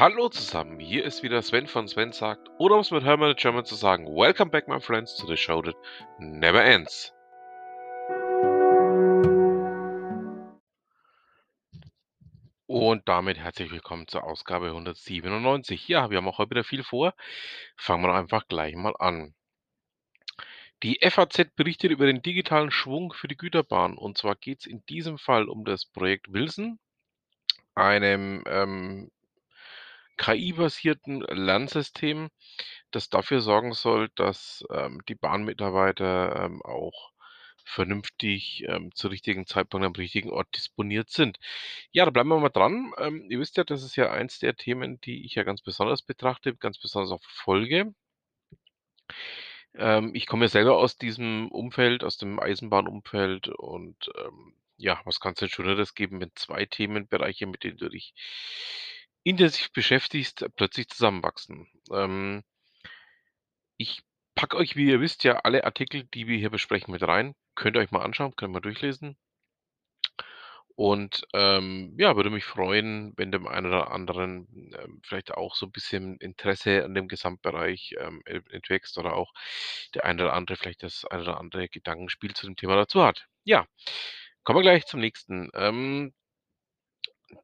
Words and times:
Hallo 0.00 0.30
zusammen, 0.30 0.80
hier 0.80 1.04
ist 1.04 1.22
wieder 1.22 1.42
Sven 1.42 1.66
von 1.66 1.86
Sven 1.86 2.12
sagt, 2.12 2.48
oder 2.56 2.76
um 2.76 2.80
es 2.80 2.90
mit 2.90 3.04
Hermann 3.04 3.36
German 3.36 3.66
zu 3.66 3.74
sagen, 3.74 4.06
Welcome 4.06 4.50
back 4.50 4.66
my 4.66 4.80
friends 4.80 5.14
to 5.16 5.26
the 5.26 5.36
show 5.36 5.60
that 5.60 5.76
never 6.18 6.64
ends. 6.64 7.12
Und 12.66 13.06
damit 13.10 13.36
herzlich 13.36 13.70
willkommen 13.70 14.08
zur 14.08 14.24
Ausgabe 14.24 14.68
197. 14.68 15.86
Ja, 15.86 16.08
wir 16.08 16.16
haben 16.16 16.28
auch 16.28 16.38
heute 16.38 16.52
wieder 16.52 16.64
viel 16.64 16.82
vor. 16.82 17.12
Fangen 17.76 18.02
wir 18.02 18.14
einfach 18.14 18.48
gleich 18.48 18.74
mal 18.76 18.94
an. 18.98 19.34
Die 20.82 20.98
FAZ 21.02 21.54
berichtet 21.56 21.90
über 21.90 22.06
den 22.06 22.22
digitalen 22.22 22.70
Schwung 22.70 23.12
für 23.12 23.28
die 23.28 23.36
Güterbahn. 23.36 23.98
Und 23.98 24.16
zwar 24.16 24.34
geht 24.34 24.60
es 24.60 24.66
in 24.66 24.82
diesem 24.86 25.18
Fall 25.18 25.46
um 25.46 25.66
das 25.66 25.84
Projekt 25.84 26.32
Wilson, 26.32 26.78
einem 27.74 28.42
ähm, 28.46 29.10
KI-basierten 30.20 31.22
Lernsystem, 31.22 32.28
das 32.90 33.08
dafür 33.08 33.40
sorgen 33.40 33.72
soll, 33.72 34.10
dass 34.16 34.64
ähm, 34.70 35.00
die 35.08 35.14
Bahnmitarbeiter 35.14 36.44
ähm, 36.44 36.62
auch 36.62 37.12
vernünftig 37.64 38.64
ähm, 38.68 38.94
zu 38.94 39.08
richtigen 39.08 39.46
Zeitpunkt 39.46 39.86
am 39.86 39.92
richtigen 39.92 40.30
Ort 40.30 40.48
disponiert 40.54 41.08
sind. 41.10 41.38
Ja, 41.92 42.04
da 42.04 42.10
bleiben 42.10 42.28
wir 42.28 42.38
mal 42.38 42.50
dran. 42.50 42.92
Ähm, 42.98 43.30
ihr 43.30 43.40
wisst 43.40 43.56
ja, 43.56 43.64
das 43.64 43.82
ist 43.82 43.96
ja 43.96 44.10
eins 44.12 44.38
der 44.40 44.56
Themen, 44.56 45.00
die 45.00 45.24
ich 45.24 45.36
ja 45.36 45.42
ganz 45.44 45.62
besonders 45.62 46.02
betrachte, 46.02 46.54
ganz 46.54 46.78
besonders 46.78 47.12
auch 47.12 47.22
verfolge. 47.22 47.94
Ähm, 49.74 50.14
ich 50.14 50.26
komme 50.26 50.44
ja 50.46 50.48
selber 50.48 50.76
aus 50.76 50.96
diesem 50.96 51.50
Umfeld, 51.50 52.04
aus 52.04 52.18
dem 52.18 52.40
Eisenbahnumfeld 52.40 53.48
und 53.48 54.10
ähm, 54.18 54.54
ja, 54.76 55.00
was 55.04 55.20
kann 55.20 55.32
es 55.34 55.38
denn 55.40 55.48
Schöneres 55.48 55.94
geben, 55.94 56.20
wenn 56.20 56.32
zwei 56.34 56.66
Themenbereiche, 56.66 57.46
mit 57.46 57.64
denen 57.64 57.78
du 57.78 57.88
dich 57.88 58.14
intensiv 59.22 59.72
beschäftigst, 59.72 60.46
plötzlich 60.56 60.88
zusammenwachsen. 60.88 61.68
Ähm, 61.92 62.42
ich 63.76 64.02
packe 64.34 64.56
euch, 64.56 64.76
wie 64.76 64.86
ihr 64.86 65.00
wisst, 65.00 65.24
ja 65.24 65.40
alle 65.40 65.64
Artikel, 65.64 66.04
die 66.04 66.26
wir 66.28 66.38
hier 66.38 66.50
besprechen, 66.50 66.92
mit 66.92 67.02
rein. 67.02 67.34
Könnt 67.56 67.76
ihr 67.76 67.80
euch 67.80 67.90
mal 67.90 68.02
anschauen, 68.02 68.36
könnt 68.36 68.50
ihr 68.50 68.54
mal 68.54 68.60
durchlesen. 68.60 69.16
Und 70.76 71.24
ähm, 71.34 71.94
ja, 71.98 72.16
würde 72.16 72.30
mich 72.30 72.44
freuen, 72.44 73.12
wenn 73.16 73.30
dem 73.32 73.46
einen 73.46 73.66
oder 73.66 73.90
anderen 73.90 74.72
ähm, 74.78 75.00
vielleicht 75.04 75.32
auch 75.32 75.54
so 75.54 75.66
ein 75.66 75.72
bisschen 75.72 76.16
Interesse 76.18 76.84
an 76.84 76.94
dem 76.94 77.06
Gesamtbereich 77.06 77.94
ähm, 77.98 78.22
e- 78.26 78.40
entwächst 78.50 78.96
oder 78.96 79.14
auch 79.14 79.32
der 79.94 80.06
eine 80.06 80.22
oder 80.22 80.32
andere 80.32 80.56
vielleicht 80.56 80.82
das 80.82 81.04
eine 81.04 81.22
oder 81.22 81.38
andere 81.38 81.68
Gedankenspiel 81.68 82.32
zu 82.34 82.46
dem 82.46 82.56
Thema 82.56 82.76
dazu 82.76 83.02
hat. 83.04 83.26
Ja, 83.44 83.66
kommen 84.42 84.60
wir 84.60 84.62
gleich 84.62 84.86
zum 84.86 85.00
nächsten. 85.00 85.50
Ähm, 85.54 86.14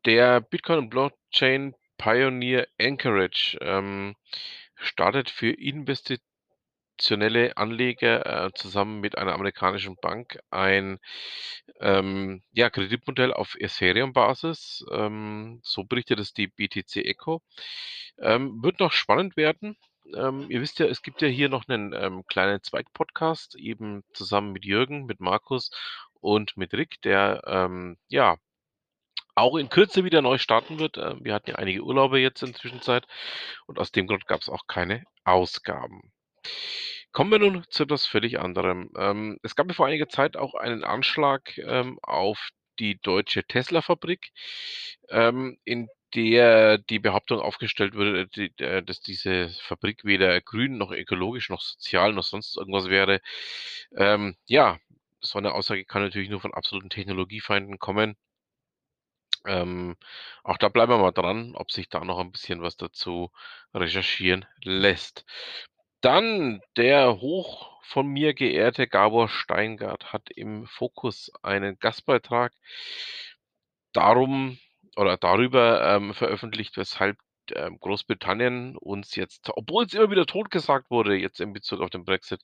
der 0.04 0.40
Bitcoin 0.40 0.78
und 0.78 0.90
Blockchain 0.90 1.74
Pioneer 1.98 2.66
Anchorage 2.80 3.58
ähm, 3.60 4.16
startet 4.74 5.30
für 5.30 5.50
institutionelle 5.50 7.56
Anleger 7.56 8.46
äh, 8.46 8.50
zusammen 8.54 9.00
mit 9.00 9.18
einer 9.18 9.32
amerikanischen 9.32 9.96
Bank 10.00 10.38
ein 10.50 10.98
ähm, 11.80 12.42
ja, 12.52 12.70
Kreditmodell 12.70 13.32
auf 13.32 13.56
Ethereum-Basis. 13.58 14.84
Ähm, 14.92 15.60
so 15.62 15.84
berichtet 15.84 16.20
es 16.20 16.32
die 16.32 16.48
BTC 16.48 16.96
Echo. 16.96 17.42
Ähm, 18.18 18.62
wird 18.62 18.80
noch 18.80 18.92
spannend 18.92 19.36
werden. 19.36 19.76
Ähm, 20.14 20.46
ihr 20.50 20.60
wisst 20.60 20.78
ja, 20.78 20.86
es 20.86 21.02
gibt 21.02 21.22
ja 21.22 21.28
hier 21.28 21.48
noch 21.48 21.68
einen 21.68 21.92
ähm, 21.92 22.24
kleinen 22.26 22.62
Zweitpodcast, 22.62 23.56
eben 23.56 24.04
zusammen 24.12 24.52
mit 24.52 24.64
Jürgen, 24.64 25.06
mit 25.06 25.20
Markus 25.20 25.70
und 26.20 26.56
mit 26.56 26.72
Rick, 26.74 27.00
der 27.02 27.42
ähm, 27.46 27.98
ja 28.08 28.36
auch 29.36 29.56
in 29.56 29.68
Kürze 29.68 30.02
wieder 30.04 30.22
neu 30.22 30.38
starten 30.38 30.80
wird. 30.80 30.96
Äh, 30.96 31.14
wir 31.20 31.34
hatten 31.34 31.50
ja 31.50 31.56
einige 31.56 31.82
Urlaube 31.82 32.18
jetzt 32.18 32.42
in 32.42 32.52
der 32.52 32.60
Zwischenzeit 32.60 33.06
und 33.66 33.78
aus 33.78 33.92
dem 33.92 34.08
Grund 34.08 34.26
gab 34.26 34.40
es 34.40 34.48
auch 34.48 34.66
keine 34.66 35.04
Ausgaben. 35.24 36.12
Kommen 37.12 37.30
wir 37.30 37.38
nun 37.38 37.64
zu 37.70 37.84
etwas 37.84 38.06
völlig 38.06 38.40
anderem. 38.40 38.90
Ähm, 38.98 39.38
es 39.42 39.54
gab 39.54 39.72
vor 39.74 39.86
einiger 39.86 40.08
Zeit 40.08 40.36
auch 40.36 40.54
einen 40.54 40.84
Anschlag 40.84 41.56
ähm, 41.58 41.98
auf 42.02 42.48
die 42.78 42.98
deutsche 43.00 43.44
Tesla-Fabrik, 43.44 44.32
ähm, 45.10 45.58
in 45.64 45.88
der 46.14 46.78
die 46.78 46.98
Behauptung 46.98 47.40
aufgestellt 47.40 47.94
wurde, 47.94 48.26
die, 48.28 48.52
äh, 48.58 48.82
dass 48.82 49.00
diese 49.00 49.50
Fabrik 49.62 50.04
weder 50.04 50.40
grün 50.40 50.78
noch 50.78 50.92
ökologisch 50.92 51.50
noch 51.50 51.60
sozial 51.60 52.12
noch 52.12 52.24
sonst 52.24 52.56
irgendwas 52.56 52.88
wäre. 52.88 53.20
Ja, 54.46 54.78
so 55.20 55.38
eine 55.38 55.52
Aussage 55.54 55.84
kann 55.84 56.02
natürlich 56.02 56.28
nur 56.30 56.40
von 56.40 56.54
absoluten 56.54 56.90
Technologiefeinden 56.90 57.78
kommen. 57.78 58.16
Ähm, 59.46 59.96
auch 60.44 60.58
da 60.58 60.68
bleiben 60.68 60.92
wir 60.92 60.98
mal 60.98 61.12
dran, 61.12 61.54
ob 61.54 61.70
sich 61.70 61.88
da 61.88 62.04
noch 62.04 62.18
ein 62.18 62.32
bisschen 62.32 62.62
was 62.62 62.76
dazu 62.76 63.30
recherchieren 63.74 64.46
lässt. 64.62 65.24
Dann 66.00 66.60
der 66.76 67.20
hoch 67.20 67.82
von 67.82 68.06
mir 68.06 68.34
geehrte 68.34 68.86
Gabor 68.88 69.28
Steingart 69.28 70.12
hat 70.12 70.30
im 70.30 70.66
Fokus 70.66 71.32
einen 71.42 71.78
Gastbeitrag 71.78 72.52
darum 73.92 74.58
oder 74.96 75.16
darüber 75.16 75.94
ähm, 75.96 76.14
veröffentlicht, 76.14 76.76
weshalb 76.76 77.18
ähm, 77.54 77.78
Großbritannien 77.80 78.76
uns 78.76 79.14
jetzt, 79.14 79.50
obwohl 79.54 79.84
es 79.84 79.94
immer 79.94 80.10
wieder 80.10 80.26
totgesagt 80.26 80.90
wurde, 80.90 81.16
jetzt 81.16 81.40
in 81.40 81.52
Bezug 81.52 81.80
auf 81.80 81.90
den 81.90 82.04
Brexit, 82.04 82.42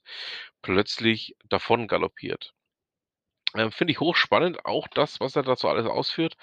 plötzlich 0.61 1.35
davon 1.49 1.87
galoppiert. 1.87 2.53
Ähm, 3.55 3.71
finde 3.71 3.91
ich 3.91 3.99
hochspannend, 3.99 4.65
auch 4.65 4.87
das, 4.87 5.19
was 5.19 5.35
er 5.35 5.43
dazu 5.43 5.67
alles 5.67 5.85
ausführt. 5.85 6.35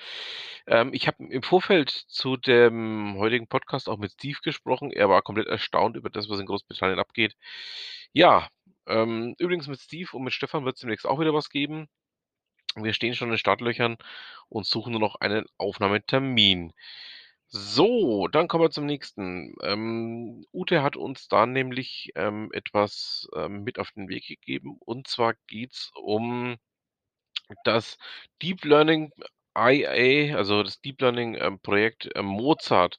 Ähm, 0.66 0.91
ich 0.93 1.06
habe 1.09 1.25
im 1.25 1.43
Vorfeld 1.43 1.91
zu 1.91 2.37
dem 2.37 3.16
heutigen 3.19 3.48
Podcast 3.48 3.88
auch 3.88 3.98
mit 3.98 4.12
Steve 4.12 4.38
gesprochen. 4.43 4.93
Er 4.93 5.09
war 5.09 5.22
komplett 5.22 5.48
erstaunt 5.48 5.97
über 5.97 6.10
das, 6.10 6.28
was 6.28 6.38
in 6.38 6.47
Großbritannien 6.47 7.00
abgeht. 7.00 7.37
Ja, 8.12 8.48
ähm, 8.87 9.34
übrigens 9.38 9.69
mit 9.69 9.81
Steve 9.81 10.10
und 10.16 10.25
mit 10.25 10.32
Stefan 10.34 10.65
wird 10.65 10.76
es 10.76 10.81
demnächst 10.82 11.06
auch 11.06 11.21
wieder 11.21 11.34
was 11.34 11.50
geben. 11.50 11.88
Wir 12.76 12.93
stehen 12.94 13.15
schon 13.15 13.28
in 13.28 13.32
den 13.32 13.38
Startlöchern 13.38 13.97
und 14.48 14.66
suchen 14.66 14.92
nur 14.92 15.00
noch 15.00 15.16
einen 15.16 15.47
Aufnahmetermin. 15.59 16.72
So, 17.48 18.28
dann 18.28 18.47
kommen 18.47 18.65
wir 18.65 18.71
zum 18.71 18.87
nächsten. 18.87 19.56
Ähm, 19.62 20.47
Ute 20.53 20.82
hat 20.82 20.97
uns 20.97 21.27
da 21.28 21.47
nämlich 21.47 22.12
ähm, 22.15 22.50
etwas 22.53 23.28
ähm, 23.34 23.65
mit 23.65 23.81
auf 23.81 23.91
den 23.92 24.09
Weg 24.09 24.27
gegeben. 24.28 24.77
Und 24.78 25.09
zwar 25.09 25.34
geht 25.48 25.72
es 25.72 25.91
um 25.97 26.59
das 27.64 27.98
Deep 28.42 28.64
Learning 28.64 29.12
IA, 29.56 30.36
also 30.36 30.62
das 30.62 30.80
Deep 30.80 31.00
Learning, 31.00 31.36
ähm, 31.41 31.58
Projekt, 31.60 32.08
ähm, 32.14 32.26
Mozart, 32.26 32.98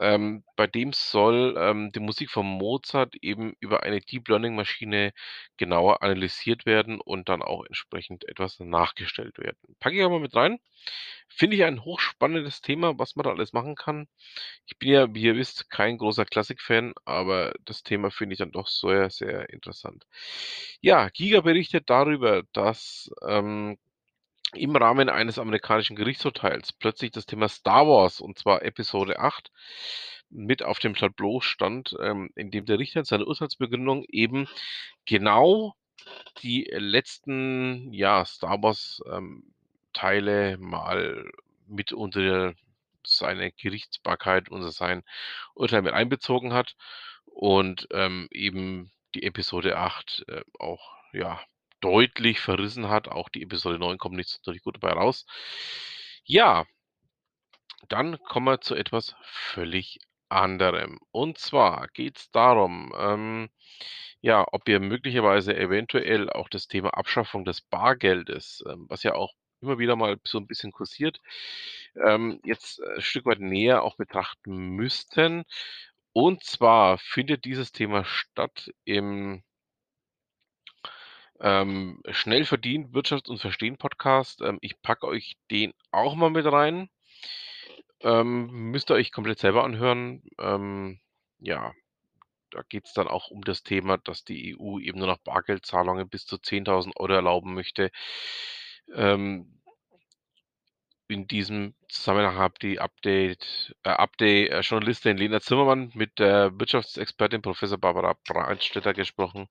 ähm, 0.00 0.44
bei 0.56 0.66
dem 0.66 0.92
soll, 0.92 1.54
ähm, 1.58 1.92
die 1.92 2.00
Musik 2.00 2.30
von 2.30 2.46
Mozart 2.46 3.14
eben 3.22 3.54
über 3.60 3.82
eine 3.82 4.00
Deep 4.00 4.28
Learning 4.28 4.54
Maschine 4.56 5.12
genauer 5.56 6.02
analysiert 6.02 6.66
werden 6.66 7.00
und 7.00 7.28
dann 7.28 7.42
auch 7.42 7.64
entsprechend 7.64 8.28
etwas 8.28 8.58
nachgestellt 8.60 9.38
werden. 9.38 9.58
Packe 9.80 9.96
ich 9.96 10.08
mal 10.08 10.20
mit 10.20 10.34
rein. 10.34 10.58
Finde 11.28 11.56
ich 11.56 11.64
ein 11.64 11.84
hochspannendes 11.84 12.60
Thema, 12.60 12.98
was 12.98 13.16
man 13.16 13.24
da 13.24 13.30
alles 13.30 13.52
machen 13.52 13.74
kann. 13.74 14.06
Ich 14.66 14.78
bin 14.78 14.90
ja, 14.90 15.14
wie 15.14 15.22
ihr 15.22 15.36
wisst, 15.36 15.70
kein 15.70 15.98
großer 15.98 16.24
Klassik-Fan, 16.24 16.94
aber 17.04 17.54
das 17.64 17.82
Thema 17.82 18.10
finde 18.10 18.34
ich 18.34 18.38
dann 18.38 18.52
doch 18.52 18.68
sehr, 18.68 19.10
sehr 19.10 19.48
interessant. 19.50 20.04
Ja, 20.80 21.08
Giga 21.08 21.40
berichtet 21.40 21.90
darüber, 21.90 22.42
dass 22.52 23.10
ähm, 23.26 23.78
im 24.56 24.76
Rahmen 24.76 25.08
eines 25.08 25.38
amerikanischen 25.38 25.96
Gerichtsurteils 25.96 26.72
plötzlich 26.72 27.10
das 27.10 27.26
Thema 27.26 27.48
Star 27.48 27.86
Wars, 27.86 28.20
und 28.20 28.38
zwar 28.38 28.62
Episode 28.62 29.18
8, 29.18 29.50
mit 30.30 30.62
auf 30.62 30.78
dem 30.78 30.94
Tableau 30.94 31.40
stand, 31.40 31.94
ähm, 32.00 32.30
in 32.34 32.50
dem 32.50 32.66
der 32.66 32.78
Richter 32.78 33.00
in 33.00 33.04
seiner 33.04 33.26
Urteilsbegründung 33.26 34.04
eben 34.08 34.48
genau 35.06 35.74
die 36.42 36.64
letzten, 36.70 37.92
ja, 37.92 38.24
Star 38.24 38.62
Wars 38.62 39.00
ähm, 39.10 39.44
mal 40.58 41.30
mit 41.66 41.92
unter 41.92 42.54
seine 43.06 43.52
Gerichtsbarkeit, 43.52 44.48
unter 44.48 44.72
sein 44.72 45.02
Urteil 45.54 45.82
mit 45.82 45.94
einbezogen 45.94 46.52
hat 46.52 46.76
und 47.26 47.86
ähm, 47.92 48.28
eben 48.30 48.90
die 49.14 49.22
Episode 49.22 49.76
8 49.78 50.24
äh, 50.28 50.42
auch, 50.58 50.96
ja, 51.12 51.40
deutlich 51.84 52.40
verrissen 52.40 52.88
hat. 52.88 53.08
Auch 53.08 53.28
die 53.28 53.42
Episode 53.42 53.78
9 53.78 53.98
kommt 53.98 54.16
nicht 54.16 54.30
sonderlich 54.30 54.62
gut 54.62 54.76
dabei 54.76 54.94
raus. 54.94 55.26
Ja, 56.24 56.64
dann 57.88 58.18
kommen 58.24 58.46
wir 58.46 58.60
zu 58.60 58.74
etwas 58.74 59.14
völlig 59.22 59.98
anderem. 60.30 60.98
Und 61.12 61.38
zwar 61.38 61.88
geht 61.88 62.18
es 62.18 62.30
darum, 62.30 62.92
ähm, 62.98 63.50
ja, 64.22 64.46
ob 64.52 64.66
ihr 64.68 64.80
möglicherweise 64.80 65.54
eventuell 65.54 66.30
auch 66.30 66.48
das 66.48 66.66
Thema 66.68 66.90
Abschaffung 66.94 67.44
des 67.44 67.60
Bargeldes, 67.60 68.64
ähm, 68.66 68.86
was 68.88 69.02
ja 69.02 69.14
auch 69.14 69.34
immer 69.60 69.78
wieder 69.78 69.96
mal 69.96 70.18
so 70.24 70.38
ein 70.38 70.46
bisschen 70.46 70.72
kursiert, 70.72 71.20
ähm, 72.06 72.40
jetzt 72.44 72.80
äh, 72.80 72.94
ein 72.96 73.02
Stück 73.02 73.26
weit 73.26 73.40
näher 73.40 73.82
auch 73.82 73.96
betrachten 73.96 74.70
müssten. 74.70 75.44
Und 76.14 76.44
zwar 76.44 76.98
findet 76.98 77.44
dieses 77.44 77.72
Thema 77.72 78.04
statt 78.04 78.70
im 78.84 79.42
ähm, 81.44 82.00
schnell 82.10 82.46
verdient 82.46 82.94
Wirtschafts 82.94 83.28
und 83.28 83.38
Verstehen 83.38 83.76
Podcast. 83.76 84.40
Ähm, 84.40 84.58
ich 84.62 84.80
packe 84.80 85.06
euch 85.06 85.36
den 85.50 85.74
auch 85.90 86.14
mal 86.14 86.30
mit 86.30 86.46
rein. 86.46 86.88
Ähm, 88.00 88.70
müsst 88.70 88.90
ihr 88.90 88.94
euch 88.94 89.12
komplett 89.12 89.40
selber 89.40 89.62
anhören. 89.62 90.22
Ähm, 90.38 91.00
ja, 91.40 91.74
da 92.50 92.62
geht's 92.66 92.94
dann 92.94 93.08
auch 93.08 93.30
um 93.30 93.42
das 93.42 93.62
Thema, 93.62 93.98
dass 93.98 94.24
die 94.24 94.56
EU 94.58 94.78
eben 94.78 94.98
nur 94.98 95.06
noch 95.08 95.18
Bargeldzahlungen 95.18 96.08
bis 96.08 96.24
zu 96.24 96.36
10.000 96.36 96.96
Euro 96.96 97.12
erlauben 97.12 97.52
möchte. 97.54 97.90
Ähm 98.94 99.60
in 101.08 101.26
diesem 101.26 101.74
Zusammenhang 101.88 102.36
habe 102.36 102.54
die 102.62 102.80
Update 102.80 103.76
äh, 103.82 103.90
Update 103.90 104.50
äh, 104.50 104.60
Journalistin 104.60 105.18
Lena 105.18 105.40
Zimmermann 105.40 105.90
mit 105.94 106.18
der 106.18 106.58
Wirtschaftsexpertin 106.58 107.42
Professor 107.42 107.76
Barbara 107.76 108.14
Brandstätter 108.26 108.94
gesprochen. 108.94 109.46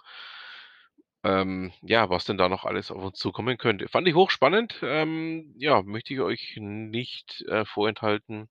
Ähm, 1.23 1.71
ja, 1.81 2.09
was 2.09 2.25
denn 2.25 2.37
da 2.37 2.49
noch 2.49 2.65
alles 2.65 2.91
auf 2.91 3.03
uns 3.03 3.17
zukommen 3.19 3.57
könnte. 3.57 3.87
Fand 3.87 4.07
ich 4.07 4.15
hochspannend. 4.15 4.79
Ähm, 4.83 5.53
ja, 5.57 5.81
möchte 5.81 6.13
ich 6.13 6.19
euch 6.19 6.55
nicht, 6.57 7.43
äh, 7.47 7.65
vorenthalten. 7.65 8.49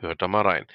Hört 0.00 0.22
da 0.22 0.28
mal 0.28 0.42
rein. 0.42 0.66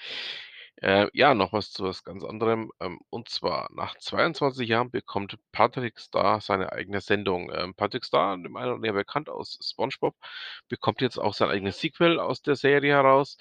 Äh, 0.81 1.09
ja, 1.13 1.35
noch 1.35 1.53
was 1.53 1.71
zu 1.71 1.83
was 1.83 2.03
ganz 2.03 2.23
anderem. 2.23 2.71
Ähm, 2.79 2.99
und 3.09 3.29
zwar 3.29 3.69
nach 3.73 3.95
22 3.97 4.67
Jahren 4.69 4.89
bekommt 4.91 5.37
Patrick 5.51 5.99
Star 5.99 6.41
seine 6.41 6.71
eigene 6.71 7.01
Sendung. 7.01 7.51
Ähm, 7.53 7.75
Patrick 7.75 8.03
Star, 8.05 8.35
dem 8.37 8.55
einen 8.57 8.67
oder 8.67 8.75
anderen 8.75 8.95
bekannt 8.95 9.29
aus 9.29 9.59
SpongeBob, 9.63 10.15
bekommt 10.69 11.01
jetzt 11.01 11.17
auch 11.19 11.33
sein 11.35 11.49
eigenes 11.49 11.79
Sequel 11.79 12.19
aus 12.19 12.41
der 12.41 12.55
Serie 12.55 12.93
heraus. 12.93 13.37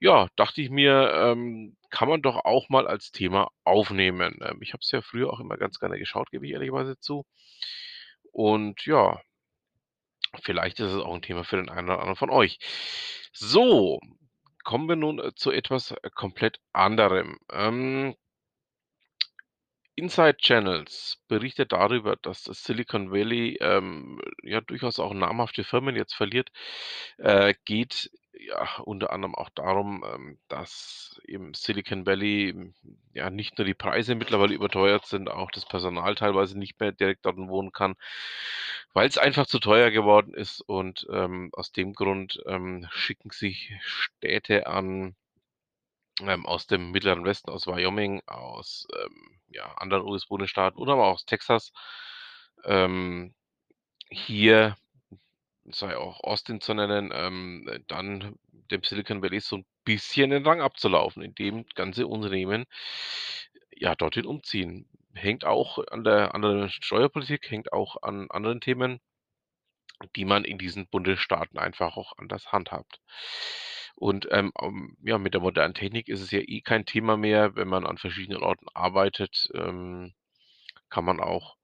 Ja, 0.00 0.28
dachte 0.36 0.60
ich 0.60 0.70
mir, 0.70 1.12
ähm, 1.14 1.76
kann 1.92 2.08
man 2.08 2.22
doch 2.22 2.44
auch 2.44 2.68
mal 2.70 2.88
als 2.88 3.12
Thema 3.12 3.50
aufnehmen. 3.64 4.38
Ähm, 4.42 4.58
ich 4.62 4.72
habe 4.72 4.80
es 4.80 4.90
ja 4.90 5.02
früher 5.02 5.32
auch 5.32 5.40
immer 5.40 5.56
ganz 5.58 5.78
gerne 5.78 5.98
geschaut, 5.98 6.30
gebe 6.30 6.46
ich 6.46 6.52
ehrlicherweise 6.52 6.98
zu. 6.98 7.24
Und 8.32 8.84
ja, 8.86 9.20
vielleicht 10.42 10.80
ist 10.80 10.92
es 10.92 11.02
auch 11.02 11.14
ein 11.14 11.22
Thema 11.22 11.44
für 11.44 11.56
den 11.56 11.68
einen 11.68 11.88
oder 11.88 12.00
anderen 12.00 12.16
von 12.16 12.30
euch. 12.30 12.58
So, 13.32 14.00
kommen 14.64 14.88
wir 14.88 14.96
nun, 14.96 15.18
äh, 15.20 15.34
zu 15.36 15.50
etwas, 15.52 15.92
äh, 15.92 16.10
komplett 16.14 16.58
anderem. 16.72 17.38
Ähm 17.50 18.16
Inside 19.94 20.38
Channels 20.38 21.18
berichtet 21.28 21.72
darüber, 21.72 22.16
dass 22.16 22.44
das 22.44 22.64
Silicon 22.64 23.10
Valley, 23.12 23.58
ähm, 23.60 24.22
ja 24.42 24.62
durchaus 24.62 24.98
auch 24.98 25.12
namhafte 25.12 25.64
Firmen 25.64 25.96
jetzt 25.96 26.14
verliert. 26.14 26.50
Äh, 27.18 27.54
geht 27.66 28.10
ja 28.46 28.78
unter 28.84 29.12
anderem 29.12 29.34
auch 29.34 29.50
darum, 29.50 30.04
ähm, 30.06 30.38
dass 30.48 31.20
im 31.24 31.54
Silicon 31.54 32.06
Valley, 32.06 32.52
hm, 32.54 32.74
ja 33.14 33.30
nicht 33.30 33.58
nur 33.58 33.64
die 33.66 33.74
Preise 33.74 34.14
mittlerweile 34.14 34.54
überteuert 34.54 35.06
sind, 35.06 35.30
auch 35.30 35.50
das 35.50 35.66
Personal 35.66 36.14
teilweise 36.14 36.58
nicht 36.58 36.80
mehr 36.80 36.92
direkt 36.92 37.26
dort 37.26 37.36
wohnen 37.38 37.72
kann, 37.72 37.94
weil's 38.94 39.18
einfach 39.18 39.46
zu 39.46 39.58
teuer 39.60 39.90
geworden 39.90 40.34
ist 40.34 40.60
und, 40.62 41.06
ähm, 41.12 41.50
aus 41.54 41.72
dem 41.72 41.94
Grund, 41.94 42.40
ähm, 42.46 42.86
schicken 42.90 43.30
sich 43.30 43.72
Städte 43.80 44.66
an 44.66 45.16
ähm, 46.20 46.46
aus 46.46 46.66
dem 46.66 46.90
Mittleren 46.90 47.24
Westen, 47.24 47.50
aus 47.50 47.66
Wyoming, 47.66 48.22
aus, 48.26 48.86
ähm, 49.04 49.40
ja, 49.48 49.72
anderen 49.74 50.04
US-Bundesstaaten 50.04 50.78
oder 50.78 50.92
aber 50.94 51.06
aus 51.08 51.24
Texas, 51.24 51.72
ähm, 52.64 53.34
hier 54.10 54.76
sei 55.74 55.96
auch 55.96 56.20
Austin 56.24 56.60
zu 56.60 56.74
nennen, 56.74 57.10
ähm, 57.14 57.68
äh, 57.68 57.80
dann 57.88 58.36
dem 58.70 58.82
Silicon 58.84 59.22
Valley 59.22 59.40
so 59.40 59.56
'n 59.56 59.64
bisschen 59.84 60.30
den 60.30 60.46
Rang 60.46 60.60
abzulaufen, 60.60 61.22
indem 61.22 61.64
ganze 61.74 62.06
Unternehmen 62.06 62.64
ja, 63.76 63.94
dorthin 63.94 64.26
umziehen. 64.26 64.88
Hängt 65.14 65.44
auch 65.44 65.78
an 65.90 66.04
der 66.04 66.34
an 66.34 66.42
der 66.42 66.68
Steuerpolitik, 66.68 67.50
hängt 67.50 67.72
auch 67.72 67.96
an 68.02 68.30
anderen 68.30 68.60
Themen 68.60 69.00
die 70.16 70.24
man 70.24 70.44
in 70.44 70.58
diesen 70.58 70.86
Bundesstaaten 70.88 71.58
einfach 71.58 71.96
auch 71.96 72.12
anders 72.18 72.50
handhabt. 72.52 73.00
Und, 73.96 74.26
ähm, 74.30 74.52
ja, 75.02 75.18
mit 75.18 75.34
der 75.34 75.40
modernen 75.40 75.74
Technik 75.74 76.08
ist 76.08 76.20
es 76.20 76.30
ja 76.30 76.40
eh 76.40 76.60
kein 76.62 76.86
Thema 76.86 77.16
mehr, 77.16 77.54
wenn 77.56 77.68
man 77.68 77.86
an 77.86 77.98
verschiedenen 77.98 78.42
Orten 78.42 78.66
arbeitet, 78.74 79.48
ähm, 79.54 80.12
kann 80.90 81.04
man 81.04 81.20
auch, 81.20 81.56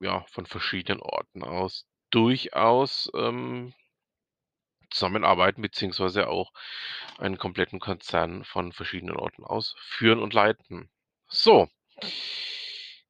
ja, 0.00 0.24
von 0.30 0.46
verschiedenen 0.46 1.00
Orten 1.02 1.44
aus 1.44 1.86
durchaus, 2.10 3.10
ähm 3.14 3.72
zusammenarbeiten 4.90 5.62
beziehungsweise 5.62 6.28
auch 6.28 6.52
einen 7.18 7.38
kompletten 7.38 7.80
Konzern 7.80 8.44
von 8.44 8.72
verschiedenen 8.72 9.16
Orten 9.16 9.44
aus 9.44 9.74
führen 9.78 10.20
und 10.20 10.32
leiten. 10.32 10.90
So. 11.28 11.68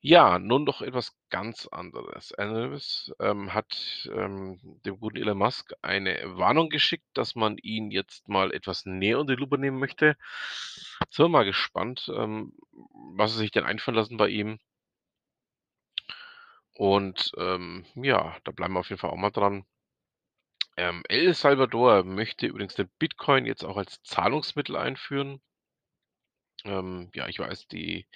Ja, 0.01 0.39
nun 0.39 0.63
noch 0.65 0.81
etwas 0.81 1.13
ganz 1.29 1.67
anderes. 1.67 2.33
Analyst, 2.33 3.13
ähm, 3.21 3.53
hat, 3.53 4.09
ähm, 4.15 4.61
dem 4.87 5.01
guten 5.01 5.17
Elon 5.17 5.39
Musk 5.39 5.73
eine 5.83 6.21
Warnung 6.39 6.69
geschickt, 6.71 7.07
dass 7.15 7.35
man 7.35 7.59
ihn 7.59 7.91
jetzt 7.91 8.29
mal 8.29 8.53
etwas 8.53 8.87
näher 8.87 9.19
unter 9.19 9.35
die 9.35 9.41
Lupe 9.41 9.59
nehmen 9.59 9.79
möchte. 9.79 10.17
Sind 11.11 11.25
wir 11.25 11.29
mal 11.29 11.45
gespannt, 11.45 12.11
ähm, 12.15 12.55
was 13.17 13.33
sie 13.33 13.39
sich 13.39 13.51
denn 13.51 13.65
einfallen 13.65 13.97
lassen 13.97 14.17
bei 14.17 14.29
ihm. 14.29 14.61
Und, 16.79 17.33
ähm, 17.37 17.85
ja, 17.97 18.37
da 18.45 18.53
bleiben 18.53 18.75
wir 18.75 18.81
auf 18.81 18.89
jeden 18.89 19.01
Fall 19.01 19.11
auch 19.11 19.17
mal 19.17 19.33
dran. 19.33 19.67
Ähm, 20.77 21.03
El 21.09 21.35
Salvador 21.35 22.05
möchte 22.05 22.47
übrigens 22.47 22.77
den 22.77 22.89
Bitcoin 23.01 23.47
jetzt 23.47 23.65
auch 23.65 23.77
als 23.77 24.01
Zahlungsmittel 24.05 24.77
einführen. 24.77 25.41
Ähm, 26.65 27.11
ja, 27.15 27.27
ich 27.27 27.41
weiß, 27.41 27.67
die 27.67 28.07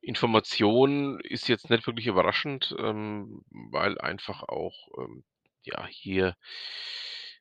Information 0.00 1.20
ist 1.20 1.46
jetzt 1.46 1.70
nicht 1.70 1.86
wirklich 1.86 2.08
überraschend, 2.08 2.74
ähm, 2.76 3.44
weil 3.50 4.00
einfach 4.00 4.42
auch, 4.42 4.88
ähm, 4.98 5.24
ja, 5.62 5.86
hier 5.86 6.36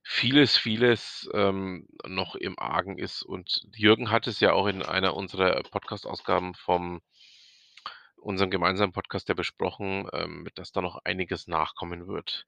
vieles, 0.04 0.58
vieles, 0.58 1.28
ähm, 1.34 1.88
noch 2.06 2.36
im 2.36 2.60
Argen 2.60 3.00
ist. 3.00 3.24
Und 3.24 3.68
Jürgen 3.76 4.12
hat 4.12 4.28
es 4.28 4.40
ja 4.42 4.54
auch 4.54 4.68
in 4.68 4.84
einer 4.84 5.16
unserer 5.16 5.60
Podcast-Ausgaben 5.64 6.54
vom 6.54 7.02
unserem 8.26 8.50
gemeinsamen 8.52 8.94
Podcast 8.94 9.30
ja 9.30 9.36
besprochen, 9.36 10.08
ähm, 10.14 10.48
dass 10.56 10.72
da 10.72 10.82
noch 10.82 11.00
einiges 11.06 11.48
nachkommen 11.48 12.08
wird. 12.08 12.46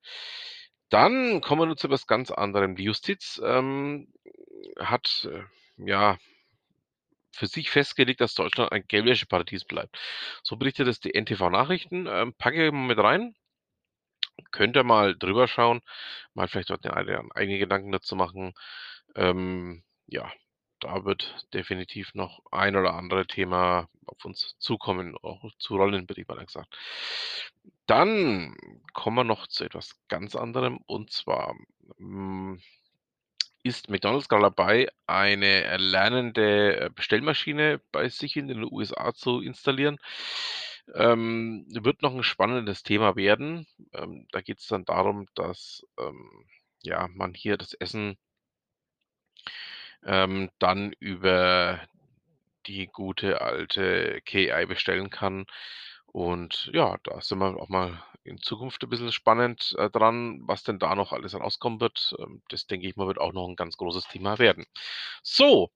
Dann 0.89 1.41
kommen 1.41 1.62
wir 1.62 1.65
nun 1.68 1.77
zu 1.77 1.89
was 1.89 2.07
ganz 2.07 2.31
anderem. 2.31 2.75
Die 2.75 2.83
Justiz, 2.83 3.41
ähm, 3.44 4.12
hat, 4.79 5.27
äh, 5.31 5.44
ja 5.77 6.18
für 7.33 7.47
sich 7.47 7.69
festgelegt, 7.69 8.21
dass 8.21 8.33
Deutschland 8.33 8.71
ein 8.71 8.83
Geldwäscheparadies 8.88 9.65
bleibt. 9.65 9.97
So 10.44 10.57
berichtet 10.57 10.88
es 10.88 11.00
die 11.00 11.13
NTV 11.13 11.50
Nachrichten, 11.50 12.07
ähm, 12.07 12.33
packe 12.38 12.65
ich 12.68 12.71
mal 12.71 12.88
mit 12.88 12.97
rein. 13.00 13.35
Könnt 14.51 14.75
ihr 14.77 14.83
mal 14.83 15.15
drüber 15.18 15.47
schauen, 15.47 15.81
mal 16.33 16.47
vielleicht 16.47 16.69
dort 16.69 16.83
'ne 16.85 16.94
eine 16.95 17.23
eigene 17.35 17.59
Gedanken 17.59 17.92
dazu 17.92 18.16
machen. 18.16 18.54
Ähm, 19.16 19.83
ja, 20.07 20.31
da 20.79 21.05
wird 21.05 21.47
definitiv 21.53 22.13
noch 22.15 22.41
ein 22.51 22.75
oder 22.75 22.93
andere 22.95 23.27
Thema 23.27 23.89
auf 24.05 24.23
uns 24.25 24.55
zukommen, 24.59 25.15
auch 25.17 25.43
zurollen, 25.59 26.05
hätte 26.09 26.21
ich 26.21 26.27
beinahe 26.27 26.45
gesagt. 26.45 26.75
Dann 27.87 28.57
kommen 28.93 29.15
wir 29.15 29.23
noch 29.23 29.47
zu 29.47 29.63
etwas 29.63 29.91
ganz 30.09 30.35
anderem 30.35 30.79
und 30.87 31.09
zwar, 31.11 31.55
hm, 31.97 32.59
ist 33.63 33.89
McDonald's 33.89 34.29
grad 34.29 34.43
dabei, 34.43 34.87
eine 35.07 35.77
lernende, 35.77 36.79
äh, 36.81 36.89
Bestellmaschine 36.93 37.81
bei 37.91 38.09
sich 38.09 38.37
in 38.37 38.47
den 38.49 38.63
USA 38.71 39.13
zu 39.13 39.41
installieren. 39.41 39.97
Ähm, 40.95 41.65
wird 41.69 42.01
noch 42.01 42.13
'n 42.13 42.23
spannendes 42.23 42.83
Thema 42.83 43.15
werden. 43.17 43.67
Ähm, 43.93 44.27
da 44.31 44.41
geht's 44.41 44.67
dann 44.67 44.85
darum, 44.85 45.27
dass, 45.35 45.83
ähm, 45.99 46.45
ja, 46.83 47.07
man 47.09 47.33
hier 47.33 47.57
das 47.57 47.73
Essen 47.73 48.17
ähm, 50.06 50.49
dann 50.59 50.94
über 50.99 51.81
die 52.68 52.87
gute 52.87 53.42
alte 53.42 54.21
KI 54.25 54.66
bestellen 54.68 55.09
kann. 55.11 55.45
Und 56.07 56.69
ja, 56.73 56.97
da 57.04 57.21
sind 57.21 57.39
wir 57.39 57.57
auch 57.61 57.69
mal 57.69 58.04
in 58.23 58.39
Zukunft 58.42 58.83
'n 58.83 58.89
bisschen 58.89 59.11
spannend, 59.13 59.75
äh, 59.80 59.89
dran, 59.92 60.42
was 60.47 60.63
denn 60.63 60.80
da 60.80 60.95
noch 60.95 61.13
alles 61.13 61.35
rauskommen 61.35 61.81
wird. 61.81 62.16
Ähm, 62.19 62.42
das 62.49 62.68
denke 62.68 62.87
ich 62.87 62.95
mal, 62.97 63.07
wird 63.07 63.19
auch 63.19 63.33
noch 63.33 63.47
'n 63.49 63.56
ganz 63.57 63.77
großes 63.77 64.06
Thema 64.09 64.39
werden. 64.39 64.66
So, 65.23 65.71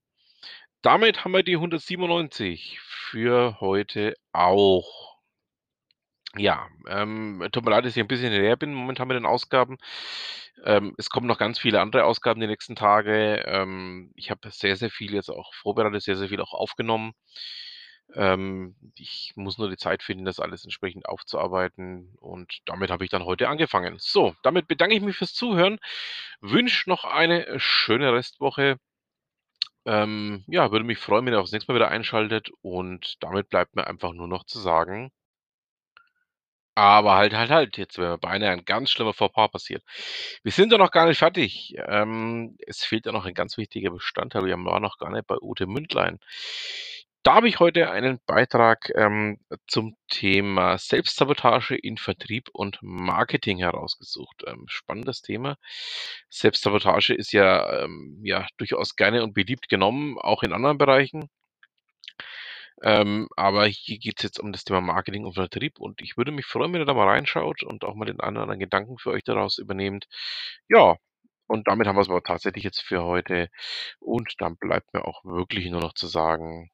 damit 0.83 1.25
haben 1.25 1.33
wir 1.33 1.43
die 1.43 1.57
197 1.57 2.79
für 2.81 3.59
heute 3.61 4.15
auch. 4.33 5.00
Ja, 6.37 6.67
ähm, 6.87 7.45
tut 7.51 7.65
mir 7.65 7.71
leid, 7.71 7.83
dass 7.85 7.95
ich 7.97 8.01
'n 8.01 8.07
bisschen 8.07 8.31
hinterher 8.31 8.55
bin 8.55 8.73
momentan 8.73 9.07
mit 9.09 9.15
den 9.17 9.25
Ausgaben. 9.25 9.77
Ähm, 10.63 10.93
es 10.97 11.09
kommen 11.09 11.27
noch 11.27 11.37
ganz 11.37 11.59
viele 11.59 11.81
andere 11.81 12.05
Ausgaben 12.05 12.39
die 12.39 12.47
nächsten 12.47 12.75
Tage. 12.75 13.43
Ähm, 13.45 14.11
ich 14.15 14.31
habe 14.31 14.49
sehr, 14.51 14.75
sehr 14.77 14.89
viel 14.91 15.13
jetzt 15.13 15.29
auch 15.29 15.53
vorbereitet, 15.53 16.03
sehr, 16.03 16.15
sehr 16.17 16.29
viel 16.29 16.39
auch 16.41 16.53
aufgenommen. 16.53 17.11
Ähm, 18.13 18.75
ich 18.95 19.31
muss 19.35 19.57
nur 19.57 19.69
die 19.69 19.77
Zeit 19.77 20.03
finden, 20.03 20.25
das 20.25 20.39
alles 20.39 20.63
entsprechend 20.65 21.05
aufzuarbeiten 21.07 22.13
und 22.19 22.59
damit 22.65 22.91
habe 22.91 23.03
ich 23.05 23.09
dann 23.09 23.25
heute 23.25 23.47
angefangen. 23.49 23.95
So, 23.99 24.35
damit 24.43 24.67
bedanke 24.67 24.95
ich 24.95 25.01
mich 25.01 25.15
fürs 25.17 25.33
Zuhören, 25.33 25.79
wünsche 26.41 26.89
noch 26.89 27.05
eine 27.05 27.59
schöne 27.59 28.13
Restwoche. 28.13 28.77
Ähm, 29.85 30.43
ja, 30.47 30.71
würde 30.71 30.85
mich 30.85 30.97
freuen, 30.99 31.25
wenn 31.25 31.33
ihr 31.33 31.39
auch 31.39 31.43
das 31.43 31.51
nächste 31.51 31.71
Mal 31.71 31.75
wieder 31.75 31.89
einschaltet 31.89 32.49
und 32.61 33.15
damit 33.19 33.49
bleibt 33.49 33.75
mir 33.75 33.87
einfach 33.87 34.11
nur 34.13 34.27
noch 34.27 34.43
zu 34.45 34.59
sagen 34.59 35.11
Aber 36.75 37.15
halt, 37.15 37.33
halt, 37.33 37.49
halt, 37.49 37.77
jetzt 37.77 37.97
wäre 37.97 38.17
beinahe 38.17 38.51
ein 38.51 38.65
ganz 38.65 38.91
schlimmer 38.91 39.13
Fauxpas 39.13 39.49
passiert. 39.49 39.83
Wir 40.43 40.51
sind 40.53 40.71
doch 40.71 40.77
noch 40.77 40.91
gar 40.91 41.05
nicht 41.07 41.17
fertig. 41.19 41.75
Ähm, 41.87 42.57
es 42.65 42.83
fehlt 42.85 43.05
ja 43.05 43.11
noch 43.11 43.25
ein 43.25 43.33
ganz 43.33 43.57
wichtiger 43.57 43.91
Bestandteil. 43.91 44.45
Wir 44.45 44.57
waren 44.57 44.81
noch 44.81 44.97
gar 44.97 45.11
nicht 45.11 45.27
bei 45.27 45.35
Ute 45.41 45.67
Mündlein. 45.67 46.19
Da 47.23 47.35
habe 47.35 47.47
ich 47.47 47.59
heute 47.59 47.91
einen 47.91 48.19
Beitrag, 48.25 48.91
ähm, 48.95 49.37
zum 49.67 49.95
Thema 50.09 50.77
Selbstsabotage 50.79 51.75
in 51.75 51.97
Vertrieb 51.97 52.49
und 52.51 52.79
Marketing 52.81 53.59
herausgesucht. 53.59 54.43
Ähm, 54.47 54.65
spannendes 54.67 55.21
Thema. 55.21 55.57
Selbstsabotage 56.29 57.13
ist 57.13 57.31
ja, 57.31 57.83
ähm, 57.83 58.19
ja 58.23 58.47
durchaus 58.57 58.95
gerne 58.95 59.23
und 59.23 59.33
beliebt 59.33 59.69
genommen, 59.69 60.17
auch 60.19 60.41
in 60.41 60.53
anderen 60.53 60.79
Bereichen. 60.79 61.29
Ähm, 62.83 63.27
aber 63.35 63.65
hier 63.67 63.99
geht's 63.99 64.23
jetzt 64.23 64.39
um 64.39 64.51
das 64.51 64.63
Thema 64.63 64.81
Marketing 64.81 65.25
und 65.25 65.33
Vertrieb 65.35 65.79
und 65.79 66.01
ich 66.01 66.17
würde 66.17 66.31
mich 66.31 66.45
freuen, 66.45 66.73
wenn 66.73 66.81
ihr 66.81 66.85
da 66.85 66.93
mal 66.93 67.07
reinschaut 67.07 67.63
und 67.63 67.83
auch 67.83 67.95
mal 67.95 68.05
den 68.05 68.19
anderen 68.19 68.59
Gedanken 68.59 68.97
für 68.97 69.11
euch 69.11 69.23
daraus 69.23 69.57
übernehmt. 69.59 70.07
Ja, 70.69 70.95
und 71.47 71.67
damit 71.67 71.87
haben 71.87 71.97
wir's 71.97 72.09
aber 72.09 72.23
tatsächlich 72.23 72.63
jetzt 72.63 72.81
für 72.81 73.03
heute 73.03 73.49
und 73.99 74.35
dann 74.39 74.57
bleibt 74.57 74.93
mir 74.93 75.05
auch 75.05 75.23
wirklich 75.25 75.69
nur 75.69 75.81
noch 75.81 75.93
zu 75.93 76.07
sagen 76.07 76.71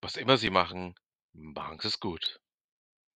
was 0.00 0.16
immer 0.16 0.36
Sie 0.36 0.50
machen, 0.50 0.94
machen 1.32 1.78
Sie's 1.80 2.00
gut. 2.00 2.40